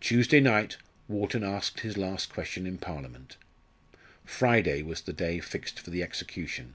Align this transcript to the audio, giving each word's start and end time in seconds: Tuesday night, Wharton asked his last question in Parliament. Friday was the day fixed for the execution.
Tuesday 0.00 0.40
night, 0.40 0.78
Wharton 1.08 1.44
asked 1.44 1.80
his 1.80 1.98
last 1.98 2.30
question 2.32 2.66
in 2.66 2.78
Parliament. 2.78 3.36
Friday 4.24 4.80
was 4.82 5.02
the 5.02 5.12
day 5.12 5.40
fixed 5.40 5.78
for 5.78 5.90
the 5.90 6.02
execution. 6.02 6.72